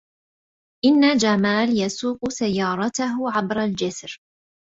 [0.85, 4.19] إن جمال يسوق سيارته عبر الجسر.